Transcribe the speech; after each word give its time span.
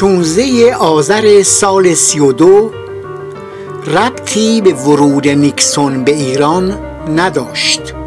16 0.00 0.76
آذر 0.76 1.42
سال 1.42 1.94
32 1.94 2.70
ربطی 3.86 4.60
به 4.60 4.74
ورود 4.74 5.28
نیکسون 5.28 6.04
به 6.04 6.12
ایران 6.12 6.78
نداشت. 7.16 7.97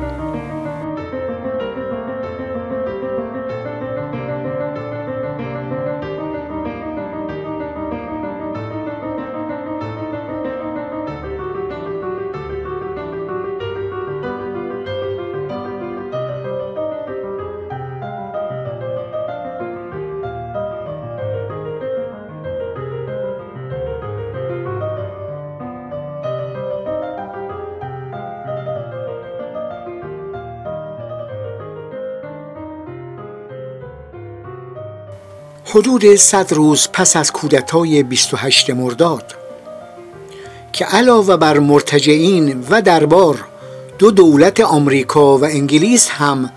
حدود 35.66 36.16
صد 36.16 36.54
روز 36.54 36.88
پس 36.94 37.16
از 37.16 37.32
کودتای 37.32 38.04
28 38.04 38.70
مرداد 38.70 39.36
که 40.74 40.86
علاوه 40.86 41.38
بر 41.38 41.60
مرتجعین 41.60 42.68
و 42.70 42.82
دربار 42.82 43.46
دو 44.00 44.12
دولت 44.12 44.60
آمریکا 44.60 45.38
و 45.38 45.46
انگلیس 45.46 46.10
هم 46.10 46.52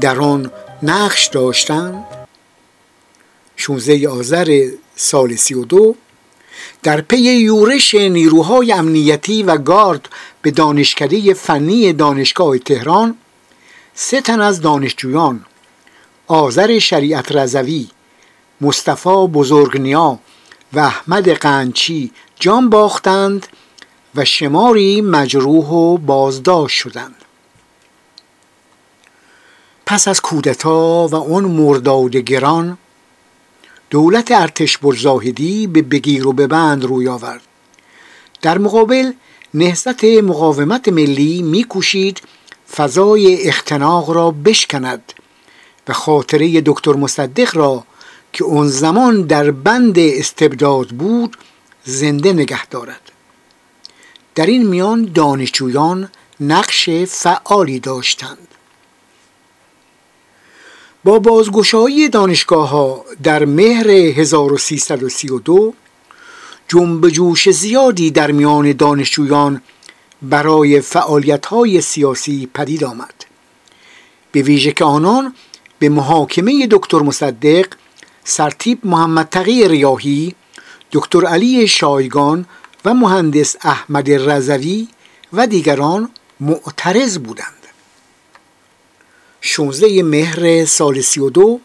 در 0.00 0.20
آن 0.20 0.50
نقش 0.82 1.26
داشتند. 1.26 2.04
16 3.56 4.08
آذر 4.08 4.68
سال 4.96 5.36
32 5.36 5.94
در 6.82 7.00
پی 7.00 7.16
یورش 7.16 7.94
نیروهای 7.94 8.72
امنیتی 8.72 9.42
و 9.42 9.56
گارد 9.56 10.08
به 10.42 10.50
دانشکده 10.50 11.34
فنی 11.34 11.92
دانشگاه 11.92 12.58
تهران 12.58 13.16
سه 13.94 14.20
تن 14.20 14.40
از 14.40 14.60
دانشجویان 14.60 15.44
آذر 16.26 16.78
شریعت 16.78 17.32
رضوی 17.32 17.88
مصطفی 18.60 19.26
بزرگنیا 19.26 20.18
و 20.72 20.78
احمد 20.78 21.28
قنچی 21.28 22.12
جان 22.40 22.70
باختند 22.70 23.46
و 24.14 24.24
شماری 24.24 25.00
مجروح 25.00 25.66
و 25.68 25.96
بازداشت 25.96 26.76
شدند. 26.76 27.14
پس 29.86 30.08
از 30.08 30.20
کودتا 30.20 31.08
و 31.08 31.14
اون 31.14 31.44
مرداد 31.44 32.16
گران 32.16 32.78
دولت 33.90 34.30
ارتش 34.30 34.78
برزاهدی 34.78 35.66
به 35.66 35.82
بگیر 35.82 36.26
و 36.26 36.32
ببند 36.32 36.84
روی 36.84 37.08
آورد. 37.08 37.42
در 38.42 38.58
مقابل 38.58 39.12
نهضت 39.54 40.04
مقاومت 40.04 40.88
ملی 40.88 41.42
میکوشید 41.42 42.22
فضای 42.76 43.48
اختناق 43.48 44.10
را 44.10 44.30
بشکند 44.30 45.12
و 45.88 45.92
خاطره 45.92 46.60
دکتر 46.60 46.92
مصدق 46.92 47.56
را 47.56 47.84
که 48.38 48.44
اون 48.44 48.68
زمان 48.68 49.22
در 49.22 49.50
بند 49.50 49.98
استبداد 49.98 50.88
بود 50.88 51.36
زنده 51.84 52.32
نگه 52.32 52.66
دارد. 52.66 53.00
در 54.34 54.46
این 54.46 54.66
میان 54.66 55.10
دانشجویان 55.14 56.10
نقش 56.40 56.90
فعالی 56.90 57.80
داشتند. 57.80 58.48
با 61.04 61.18
بازگشایی 61.18 62.08
دانشگاه 62.08 62.68
ها 62.68 63.04
در 63.22 63.44
مهر 63.44 63.90
1332 63.90 65.74
جنب 66.68 67.08
جوش 67.08 67.50
زیادی 67.50 68.10
در 68.10 68.30
میان 68.30 68.72
دانشجویان 68.72 69.62
برای 70.22 70.80
فعالیت 70.80 71.46
های 71.46 71.80
سیاسی 71.80 72.48
پدید 72.54 72.84
آمد. 72.84 73.24
به 74.32 74.42
ویژه 74.42 74.72
که 74.72 74.84
آنان 74.84 75.34
به 75.78 75.88
محاکمه 75.88 76.66
دکتر 76.70 76.98
مصدق 76.98 77.66
سرتیب 78.28 78.86
محمد 78.86 79.28
تقی 79.28 79.68
ریاهی 79.68 80.34
دکتر 80.92 81.26
علی 81.26 81.68
شایگان 81.68 82.46
و 82.84 82.94
مهندس 82.94 83.56
احمد 83.62 84.10
رزوی 84.10 84.88
و 85.32 85.46
دیگران 85.46 86.10
معترض 86.40 87.18
بودند. 87.18 87.66
16 89.40 90.02
مهر 90.02 90.64
سال 90.64 91.00
32 91.00 91.60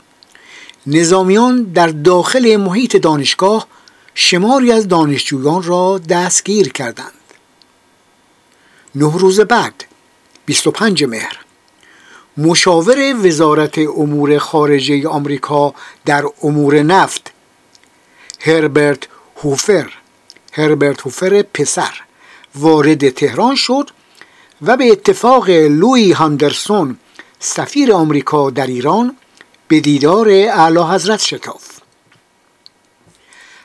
نظامیان 0.87 1.63
در 1.63 1.87
داخل 1.87 2.55
محیط 2.55 2.97
دانشگاه 2.97 3.67
شماری 4.15 4.71
از 4.71 4.87
دانشجویان 4.87 5.63
را 5.63 6.01
دستگیر 6.09 6.71
کردند. 6.71 7.13
نه 8.95 9.17
روز 9.17 9.39
بعد 9.39 9.85
25 10.45 11.03
مهر 11.03 11.42
مشاور 12.37 13.15
وزارت 13.27 13.77
امور 13.77 14.37
خارجه 14.37 15.07
آمریکا 15.07 15.73
در 16.05 16.23
امور 16.43 16.81
نفت 16.81 17.31
هربرت 18.39 19.07
هوفر. 19.43 19.89
هربرت 20.53 21.01
هوفر 21.01 21.41
پسر. 21.41 21.93
وارد 22.55 23.09
تهران 23.09 23.55
شد 23.55 23.89
و 24.61 24.77
به 24.77 24.91
اتفاق 24.91 25.49
لوی 25.49 26.11
هاندرسون 26.11 26.97
سفیر 27.39 27.93
آمریکا 27.93 28.49
در 28.49 28.67
ایران 28.67 29.15
به 29.67 29.79
دیدار 29.79 30.29
اعلی 30.29 30.79
حضرت 30.79 31.21
شتافت 31.21 31.81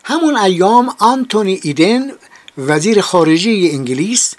همون 0.04 0.36
ایام 0.36 0.94
آنتونی 0.98 1.60
ایدن 1.62 2.00
وزیر 2.58 3.00
خارجه 3.00 3.50
انگلیس 3.50 4.34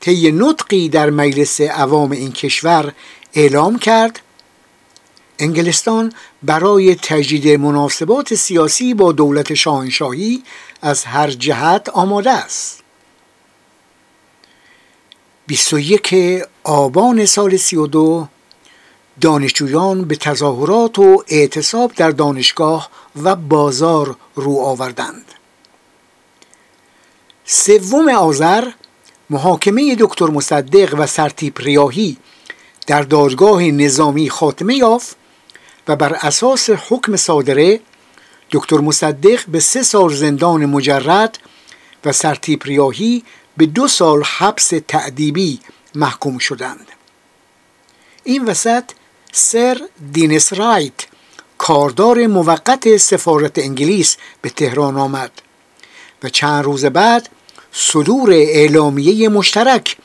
طی 0.00 0.32
نطقی 0.32 0.88
در 0.88 1.10
مجلس 1.10 1.60
عوام 1.60 2.10
این 2.10 2.32
کشور 2.32 2.92
اعلام 3.34 3.78
کرد. 3.78 4.20
انگلستان 5.38 6.12
برای 6.42 6.94
تجدید 6.94 7.60
مناسبات 7.60 8.34
سیاسی 8.34 8.94
با 8.94 9.12
دولت 9.12 9.54
شاهنشاهی 9.54 10.42
از 10.82 11.04
هر 11.04 11.30
جهت 11.30 11.88
آماده 11.88 12.30
است. 12.30 12.82
21 15.46 16.14
آبان 16.64 17.26
سال 17.26 17.56
32 17.56 18.28
دانشجویان 19.20 20.04
به 20.04 20.16
تظاهرات 20.16 20.98
و 20.98 21.24
اعتصاب 21.28 21.92
در 21.92 22.10
دانشگاه 22.10 22.90
و 23.22 23.36
بازار 23.36 24.16
رو 24.34 24.58
آوردند. 24.58 25.24
سوم 27.44 28.08
آذر 28.08 28.68
محاکمه 29.30 29.96
دکتر 29.98 30.26
مصدق 30.26 30.94
و 30.98 31.06
سرتیپ 31.06 31.60
ریاهی 31.60 32.16
در 32.86 33.02
دادگاه 33.02 33.62
نظامی 33.62 34.30
خاتمه 34.30 34.74
یافت 34.74 35.16
و 35.88 35.96
بر 35.96 36.14
اساس 36.14 36.70
حکم 36.70 37.16
صادره 37.16 37.80
دکتر 38.50 38.78
مصدق 38.78 39.46
به 39.46 39.60
سه 39.60 39.82
سال 39.82 40.14
زندان 40.14 40.66
مجرد 40.66 41.38
و 42.04 42.12
سرتیپ 42.12 42.66
ریاهی 42.66 43.24
به 43.56 43.66
دو 43.66 43.88
سال 43.88 44.22
حبس 44.22 44.72
تعدیبی 44.88 45.60
محکوم 45.94 46.38
شدند. 46.38 46.86
این 48.24 48.44
وسط 48.44 48.84
سر 49.32 49.80
دینس 50.12 50.52
رایت 50.52 51.06
کاردار 51.58 52.26
موقت 52.26 52.96
سفارت 52.96 53.58
انگلیس 53.58 54.16
به 54.42 54.50
تهران 54.50 54.96
آمد 54.96 55.30
و 56.22 56.28
چند 56.28 56.64
روز 56.64 56.84
بعد 56.84 57.28
صدور 57.72 58.30
اعلامیه 58.30 59.28
مشترک 59.28 59.96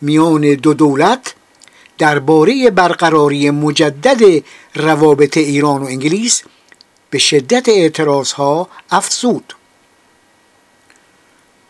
میان 0.00 0.54
دو 0.54 0.74
دولت 0.74 1.34
درباره 1.98 2.70
برقراری 2.70 3.50
مجدد 3.50 4.44
روابط 4.74 5.36
ایران 5.36 5.82
و 5.82 5.86
انگلیس 5.86 6.42
به 7.10 7.18
شدت 7.18 7.68
اعتراض 7.68 8.32
ها 8.32 8.68
افزود. 8.90 9.54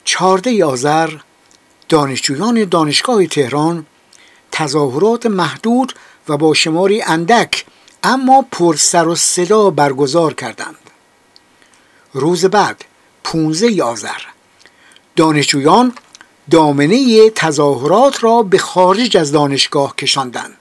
چارده 0.05 0.65
آذر 0.65 1.11
دانشجویان 1.89 2.65
دانشگاه 2.65 3.27
تهران 3.27 3.87
تظاهرات 4.53 5.27
محدود 5.27 5.95
و 6.29 6.37
با 6.37 6.55
شماری 6.55 7.03
اندک 7.03 7.65
اما 8.03 8.47
پر 8.53 8.77
سر 8.77 9.09
و 9.09 9.15
صدا 9.15 9.71
برگزار 9.71 10.35
کردند. 10.35 10.77
روز 12.13 12.45
بعد 12.45 12.85
15 13.25 13.83
آذر 13.83 14.21
دانشجویان 15.17 15.93
دامنه 16.51 17.31
تظاهرات 17.31 18.25
را 18.25 18.43
به 18.43 18.59
خارج 18.59 19.17
از 19.17 19.33
دانشگاه 19.33 19.97
کشاندند 19.97 20.55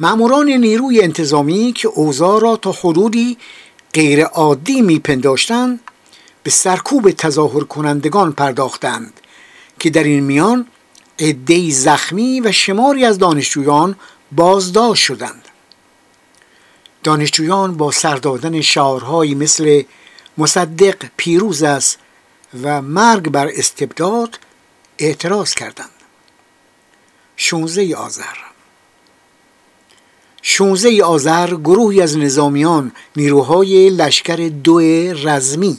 ماموران 0.00 0.48
نیروی 0.48 1.00
انتظامی 1.00 1.72
که 1.72 1.88
اوضاع 1.88 2.40
را 2.40 2.56
تا 2.56 2.72
حدودی 2.72 3.38
غیر 3.94 4.24
عادی 4.24 4.82
میپنداشتند 4.82 5.80
به 6.42 6.50
سرکوب 6.50 7.10
تظاهر 7.10 7.64
کنندگان 7.64 8.32
پرداختند 8.32 9.20
که 9.78 9.90
در 9.90 10.04
این 10.04 10.24
میان 10.24 10.66
عدهای 11.18 11.70
زخمی 11.70 12.40
و 12.40 12.52
شماری 12.52 13.04
از 13.04 13.18
دانشجویان 13.18 13.96
بازداشت 14.32 15.04
شدند. 15.04 15.48
دانشجویان 17.02 17.76
با 17.76 17.90
سردادن 17.90 18.60
شعارهایی 18.60 19.34
مثل 19.34 19.82
مصدق 20.38 20.96
پیروز 21.16 21.62
است 21.62 21.98
و 22.62 22.82
مرگ 22.82 23.28
بر 23.28 23.50
استبداد 23.54 24.38
اعتراض 24.98 25.54
کردند. 25.54 25.90
16 27.36 27.96
آذر. 27.96 28.36
16 30.42 31.04
آذر 31.04 31.54
گروهی 31.54 32.02
از 32.02 32.18
نظامیان 32.18 32.92
نیروهای 33.16 33.90
لشکر 33.90 34.36
دو 34.64 34.80
رزمی 35.12 35.78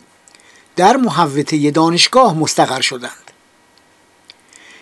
در 0.75 0.97
محوطه 0.97 1.71
دانشگاه 1.71 2.37
مستقر 2.37 2.81
شدند. 2.81 3.31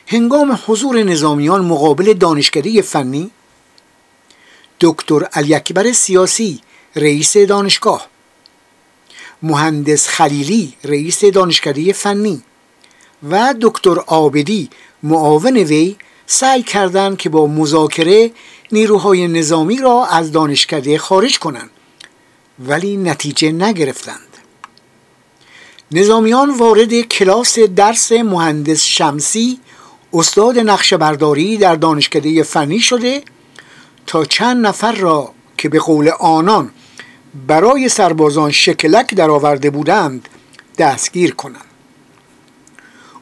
هنگام 0.08 0.60
حضور 0.68 1.04
نظامیان 1.04 1.66
مقابل 1.66 2.14
دانشکده 2.14 2.82
فنی 2.82 3.32
دکتر 4.80 5.24
علی 5.24 5.94
سیاسی 5.94 6.62
رئیس 6.96 7.38
دانشگاه 7.38 8.08
مهندس 9.44 10.08
خلیلی 10.08 10.74
رئیس 10.84 11.26
دانشکده 11.26 11.94
فنی 11.94 12.42
و 13.30 13.56
دکتر 13.62 14.00
آبدی 14.00 14.70
معاون 15.04 15.58
وی 15.58 15.96
سعی 16.26 16.64
کردند 16.64 17.18
که 17.18 17.30
با 17.30 17.48
مذاکره 17.48 18.32
نیروهای 18.72 19.28
نظامی 19.28 19.78
را 19.78 20.06
از 20.06 20.32
دانشکده 20.32 20.98
خارج 20.98 21.40
کنند 21.40 21.70
ولی 22.60 22.98
نتیجه 22.98 23.52
نگرفتند. 23.52 24.38
نظامیان 25.92 26.58
وارد 26.58 27.02
کلاس 27.02 27.60
درس 27.60 28.12
مهندس 28.12 28.84
شمسی 28.84 29.60
استاد 30.14 30.60
نقشه 30.60 30.98
برداری 30.98 31.58
در 31.58 31.76
دانشکده 31.76 32.44
فنی 32.44 32.80
شده 32.80 33.24
تا 34.08 34.26
چند 34.26 34.66
نفر 34.66 34.92
را 34.92 35.34
که 35.58 35.70
به 35.70 35.80
قول 35.80 36.10
آنان 36.20 36.72
برای 37.34 37.90
سربازان 37.90 38.52
شکلک 38.52 39.14
درآورده 39.14 39.70
بودند 39.70 40.30
دستگیر 40.78 41.34
کنند. 41.34 41.66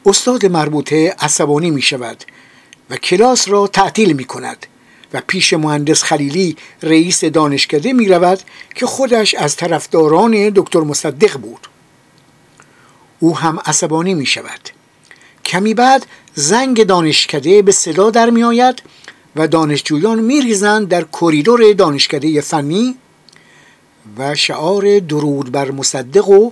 استاد 0.06 0.46
مربوطه 0.46 1.14
عصبانی 1.18 1.70
می 1.70 1.82
شود 1.82 2.24
و 2.90 2.96
کلاس 2.96 3.48
را 3.48 3.66
تعطیل 3.66 4.12
می 4.12 4.24
کند 4.24 4.66
و 5.12 5.22
پیش 5.26 5.52
مهندس 5.52 6.02
خلیلی 6.02 6.56
رئیس 6.82 7.24
دانشکده 7.24 7.92
می 7.92 8.08
رود 8.08 8.40
که 8.74 8.86
خودش 8.86 9.34
از 9.34 9.56
طرفداران 9.56 10.48
دکتر 10.48 10.80
مصدق 10.80 11.38
بود. 11.38 11.66
او 13.20 13.38
هم 13.38 13.58
عصبانی 13.64 14.14
می 14.14 14.26
شود 14.26 14.60
کمی 15.44 15.74
بعد 15.74 16.06
زنگ 16.34 16.84
دانشکده 16.84 17.62
به 17.62 17.72
صدا 17.72 18.10
در 18.10 18.30
می 18.30 18.42
آید 18.42 18.82
و 19.36 19.48
دانشجویان 19.48 20.18
می 20.18 20.40
ریزند 20.40 20.88
در 20.88 21.04
کریدور 21.20 21.72
دانشکده 21.72 22.40
فنی 22.40 22.96
و 24.18 24.34
شعار 24.34 24.98
درود 24.98 25.52
بر 25.52 25.70
مصدق 25.70 26.28
و 26.28 26.50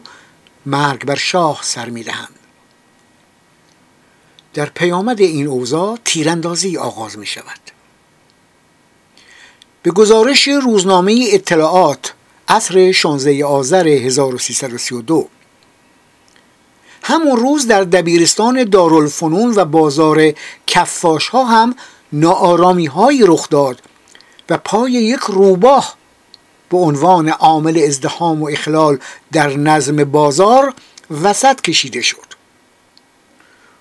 مرگ 0.67 1.05
بر 1.05 1.15
شاه 1.15 1.59
سر 1.63 1.89
می 1.89 2.03
دهند. 2.03 2.39
در 4.55 4.67
پیامد 4.67 5.21
این 5.21 5.47
اوضاع 5.47 5.99
تیراندازی 6.05 6.77
آغاز 6.77 7.19
می 7.19 7.27
شود 7.27 7.61
به 9.83 9.91
گزارش 9.91 10.49
روزنامه 10.49 11.29
اطلاعات 11.33 12.15
عصر 12.49 12.93
16 12.93 13.45
آذر 13.45 13.89
1332 13.89 15.29
همون 17.03 17.37
روز 17.37 17.67
در 17.67 17.85
دبیرستان 17.85 18.65
دارالفنون 18.65 19.55
و 19.57 19.65
بازار 19.65 20.33
کفاش 20.67 21.29
ها 21.29 21.45
هم 21.45 21.77
ناآرامی 22.13 22.87
های 22.87 23.25
رخ 23.27 23.49
داد 23.49 23.83
و 24.51 24.59
پای 24.59 24.93
یک 24.93 25.21
روباه 25.21 25.98
به 26.71 26.77
عنوان 26.77 27.29
عامل 27.29 27.79
ازدهام 27.79 28.43
و 28.43 28.49
اخلال 28.49 28.99
در 29.33 29.57
نظم 29.57 30.05
بازار 30.05 30.75
وسط 31.23 31.61
کشیده 31.61 32.03
شد. 32.03 32.29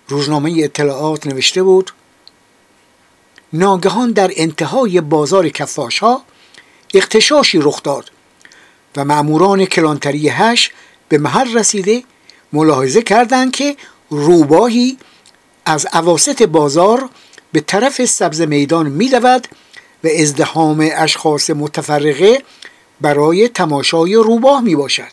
روزنامه 0.08 0.56
اطلاعات 0.64 1.28
نوشته 1.28 1.64
بود 1.64 1.92
ناگهان 3.54 4.12
در 4.12 4.32
انتهای 4.36 5.02
بازار 5.02 5.50
کفاش 5.50 6.00
ها 6.00 6.24
اختشاشی 6.94 7.60
رخ 7.62 7.84
داد 7.84 8.12
و 8.96 9.06
مأموران 9.06 9.66
کلانتری 9.66 10.30
هش 10.30 10.72
به 11.10 11.18
محل 11.18 11.58
رسیده 11.58 12.04
ملاحظه 12.54 13.02
کردند 13.02 13.52
که 13.52 13.76
روباهی 14.10 14.98
از 15.66 15.86
عواست 15.86 16.44
بازار 16.44 17.10
به 17.52 17.60
طرف 17.60 18.06
سبز 18.06 18.42
میدان 18.42 18.90
میدود 18.90 19.48
و 20.04 20.08
ازدهام 20.20 20.90
اشخاص 20.94 21.50
متفرقه 21.50 22.44
برای 23.02 23.50
تماشای 23.50 24.16
روباه 24.16 24.62
می 24.62 24.76
باشد 24.76 25.12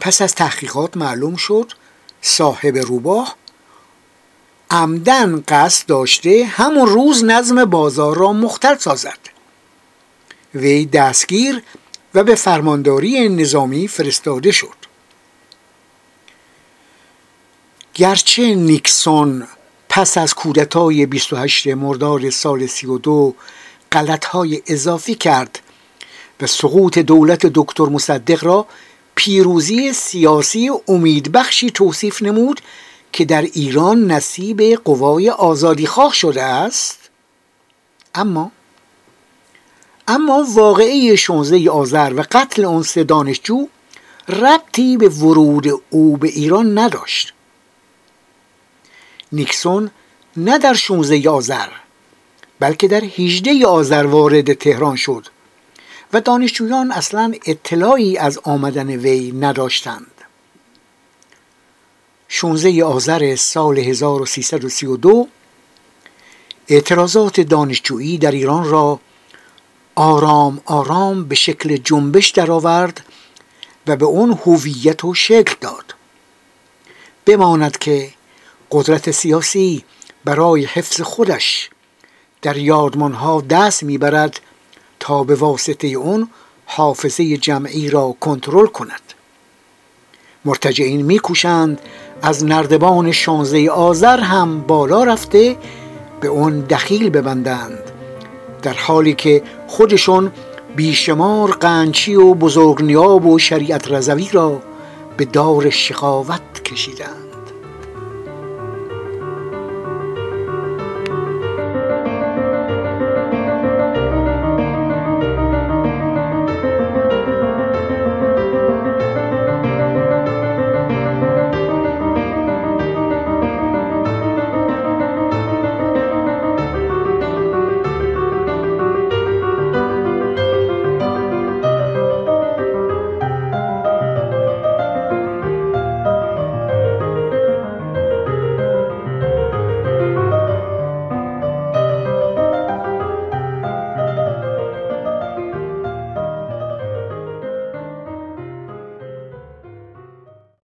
پس 0.00 0.22
از 0.22 0.34
تحقیقات 0.34 0.96
معلوم 0.96 1.36
شد 1.36 1.72
صاحب 2.22 2.76
روباه 2.76 3.36
عمدن 4.70 5.44
قصد 5.48 5.86
داشته 5.86 6.44
همون 6.44 6.86
روز 6.86 7.24
نظم 7.24 7.64
بازار 7.64 8.16
را 8.16 8.32
مختل 8.32 8.76
سازد. 8.76 9.18
وی 10.54 10.86
دستگیر 10.86 11.62
و 12.14 12.24
به 12.24 12.34
فرمانداری 12.34 13.28
نظامی 13.28 13.88
فرستاده 13.88 14.52
شد. 14.52 14.80
گرچه 17.94 18.54
نیکسون 18.54 19.46
پس 19.88 20.18
از 20.18 20.34
کودتای 20.34 21.06
28 21.06 21.66
مرداد 21.66 22.30
سال 22.30 22.66
32 22.66 23.34
غلطهای 23.92 24.62
اضافی 24.66 25.14
کرد 25.14 25.58
و 26.42 26.46
سقوط 26.46 26.98
دولت 26.98 27.46
دکتر 27.46 27.84
مصدق 27.84 28.44
را 28.44 28.66
پیروزی 29.14 29.92
سیاسی 29.92 30.70
امیدبخشی 30.88 31.70
توصیف 31.70 32.22
نمود 32.22 32.60
که 33.12 33.24
در 33.24 33.42
ایران 33.42 34.10
نصیب 34.10 34.62
قوای 34.84 35.30
آزادی 35.30 35.86
خواه 35.86 36.14
شده 36.14 36.42
است. 36.42 37.10
اما 38.14 38.52
اما 40.08 40.46
واقعه 40.54 41.16
16 41.16 41.70
آذر 41.70 42.12
و 42.16 42.24
قتل 42.30 42.64
آن 42.64 42.82
سه 42.82 43.04
دانشجو 43.04 43.68
ربطی 44.28 44.96
به 44.96 45.08
ورود 45.08 45.82
او 45.90 46.16
به 46.16 46.28
ایران 46.28 46.78
نداشت. 46.78 47.34
نیکسون 49.32 49.90
نه 50.36 50.58
در 50.58 50.74
16 50.74 51.30
آذر 51.30 51.68
بلکه 52.60 52.88
در 52.88 53.04
18 53.04 53.66
آذر 53.66 54.06
وارد 54.06 54.52
تهران 54.52 54.96
شد. 54.96 55.26
و 56.12 56.20
دانشجویان 56.20 56.92
اصلا 56.92 57.32
اطلاعی 57.46 58.18
از 58.18 58.38
آمدن 58.38 58.90
وی 58.90 59.32
نداشتند. 59.32 60.06
16 62.28 62.84
آذر 62.84 63.36
سال 63.36 63.78
1332 63.78 65.28
اعتراضات 66.68 67.40
دانشجویی 67.40 68.18
در 68.18 68.30
ایران 68.30 68.70
را 68.70 69.00
آرام 69.94 70.60
آرام 70.64 71.24
به 71.24 71.34
شکل 71.34 71.76
جنبش 71.76 72.30
درآورد 72.30 73.04
و 73.86 73.96
به 73.96 74.04
اون 74.04 74.38
هویت 74.46 75.04
و 75.04 75.14
شکل 75.14 75.54
داد. 75.60 75.94
بماند 77.26 77.78
که 77.78 78.10
قدرت 78.70 79.10
سیاسی 79.10 79.84
برای 80.24 80.64
حفظ 80.64 81.00
خودش 81.00 81.70
در 82.42 82.56
یادمانها 82.56 83.40
دست 83.40 83.82
می‌برد 83.82 84.40
تا 85.00 85.24
به 85.24 85.34
واسطه 85.34 85.88
اون 85.88 86.28
حافظه 86.66 87.36
جمعی 87.36 87.90
را 87.90 88.16
کنترل 88.20 88.66
کند. 88.66 89.00
مرتجعین 90.44 91.02
میکوشند 91.02 91.80
از 92.22 92.44
نردبان 92.44 93.12
شانزه 93.12 93.68
آذر 93.68 94.20
هم 94.20 94.60
بالا 94.60 95.04
رفته 95.04 95.56
به 96.20 96.28
اون 96.28 96.60
دخیل 96.60 97.10
ببندند. 97.10 97.90
در 98.62 98.74
حالی 98.74 99.14
که 99.14 99.42
خودشون 99.66 100.32
بیشمار 100.76 101.50
قنچی 101.50 102.14
و 102.14 102.34
بزرگنیاب 102.34 103.26
و 103.26 103.38
شریعت 103.38 103.92
رزوی 103.92 104.28
را 104.32 104.62
به 105.16 105.24
دار 105.24 105.70
شقاوت 105.70 106.64
کشیدند. 106.64 107.29